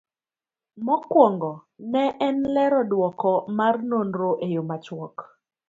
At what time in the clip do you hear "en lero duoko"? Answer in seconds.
2.29-3.33